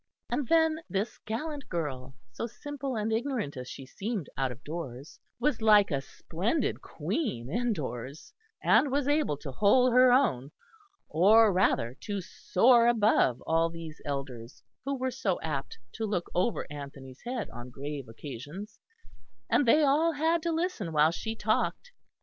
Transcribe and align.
And 0.31 0.47
then 0.47 0.79
this 0.89 1.19
gallant 1.27 1.69
girl, 1.69 2.15
so 2.31 2.47
simple 2.47 2.95
and 2.95 3.13
ignorant 3.13 3.55
as 3.55 3.67
she 3.69 3.85
seemed 3.85 4.31
out 4.35 4.51
of 4.51 4.63
doors, 4.63 5.19
was 5.39 5.61
like 5.61 5.91
a 5.91 6.01
splendid 6.01 6.81
queen 6.81 7.51
indoors, 7.51 8.33
and 8.63 8.91
was 8.91 9.07
able 9.07 9.37
to 9.37 9.51
hold 9.51 9.93
her 9.93 10.11
own, 10.11 10.51
or 11.07 11.53
rather 11.53 11.93
to 12.01 12.19
soar 12.19 12.87
above 12.87 13.43
all 13.45 13.69
these 13.69 14.01
elders 14.03 14.63
who 14.85 14.95
were 14.97 15.11
so 15.11 15.39
apt 15.41 15.77
to 15.91 16.07
look 16.07 16.31
over 16.33 16.65
Anthony's 16.71 17.21
head 17.23 17.51
on 17.51 17.69
grave 17.69 18.07
occasions; 18.09 18.79
and 19.51 19.67
they 19.67 19.83
all 19.83 20.13
had 20.13 20.41
to 20.41 20.51
listen 20.51 20.93
while 20.93 21.11
she 21.11 21.35
talked. 21.35 21.91